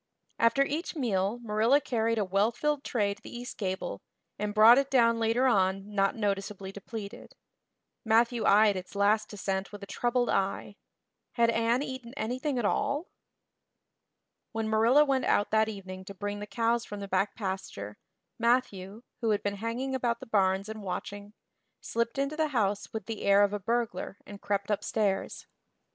After 0.39 0.65
each 0.65 0.95
meal 0.95 1.37
Marilla 1.43 1.79
carried 1.79 2.17
a 2.17 2.25
well 2.25 2.51
filled 2.51 2.83
tray 2.83 3.13
to 3.13 3.21
the 3.21 3.29
east 3.37 3.55
gable 3.55 4.01
and 4.39 4.51
brought 4.51 4.79
it 4.79 4.89
down 4.89 5.19
later 5.19 5.45
on 5.45 5.93
not 5.93 6.15
noticeably 6.15 6.71
depleted. 6.71 7.35
Matthew 8.03 8.43
eyed 8.43 8.75
its 8.75 8.95
last 8.95 9.29
descent 9.29 9.71
with 9.71 9.83
a 9.83 9.85
troubled 9.85 10.27
eye. 10.31 10.75
Had 11.33 11.51
Anne 11.51 11.83
eaten 11.83 12.15
anything 12.17 12.57
at 12.57 12.65
all? 12.65 13.09
When 14.53 14.67
Marilla 14.67 15.05
went 15.05 15.25
out 15.25 15.51
that 15.51 15.69
evening 15.69 16.03
to 16.05 16.15
bring 16.15 16.39
the 16.39 16.47
cows 16.47 16.83
from 16.83 16.99
the 16.99 17.07
back 17.07 17.35
pasture, 17.35 17.99
Matthew, 18.39 19.03
who 19.19 19.29
had 19.29 19.43
been 19.43 19.57
hanging 19.57 19.93
about 19.93 20.19
the 20.19 20.25
barns 20.25 20.67
and 20.67 20.81
watching, 20.81 21.33
slipped 21.79 22.17
into 22.17 22.35
the 22.35 22.47
house 22.47 22.91
with 22.91 23.05
the 23.05 23.21
air 23.21 23.43
of 23.43 23.53
a 23.53 23.59
burglar 23.59 24.17
and 24.25 24.41
crept 24.41 24.71
upstairs. 24.71 25.45